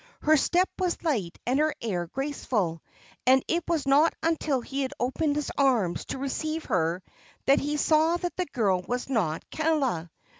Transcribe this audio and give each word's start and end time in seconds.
Her 0.23 0.35
step 0.35 0.67
was 0.79 1.03
light 1.03 1.37
and 1.45 1.59
her 1.59 1.75
air 1.79 2.07
graceful, 2.07 2.81
and 3.27 3.43
it 3.47 3.63
was 3.67 3.85
not 3.87 4.15
until 4.23 4.61
he 4.61 4.81
had 4.81 4.95
opened 4.99 5.35
his 5.35 5.51
arms 5.59 6.05
to 6.05 6.17
receive 6.17 6.65
her 6.65 7.03
that 7.45 7.59
he 7.59 7.77
saw 7.77 8.17
that 8.17 8.35
the 8.35 8.47
girl 8.47 8.81
was 8.87 9.09
not 9.11 9.43
Kaala. 9.51 10.09